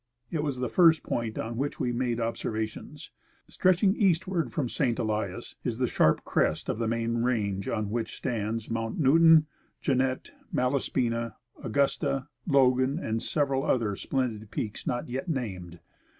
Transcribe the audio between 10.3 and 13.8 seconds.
Malaspina, Augusta, Logan, and several